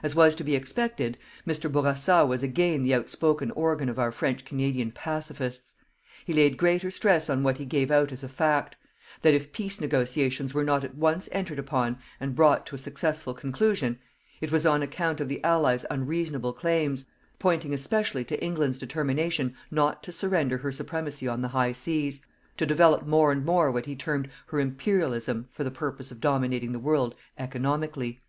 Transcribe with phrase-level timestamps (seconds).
[0.00, 1.68] As was to be expected, Mr.
[1.68, 5.74] Bourassa was again the outspoken organ of our French Canadian pacifists.
[6.24, 8.76] He laid great stress on what he gave out as a fact:
[9.22, 13.34] that if peace negotiations were not at once entered upon and brought to a successful
[13.34, 13.98] conclusion,
[14.40, 17.04] it was on account of the Allies' unreasonable claims,
[17.40, 22.20] pointing especially to England's determination not to surrender her supremacy on the high seas,
[22.56, 26.70] to develop more and more what he termed her imperialism for the purpose of dominating
[26.70, 28.20] the world economically.